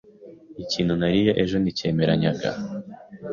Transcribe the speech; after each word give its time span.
Ikintu 0.63 0.93
nariye 0.99 1.31
ejo 1.43 1.55
nticyemeranyaga. 1.59 2.49